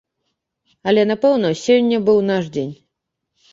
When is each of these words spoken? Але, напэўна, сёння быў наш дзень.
Але, 0.91 1.01
напэўна, 1.11 1.53
сёння 1.65 1.97
быў 2.09 2.19
наш 2.33 2.51
дзень. 2.59 2.75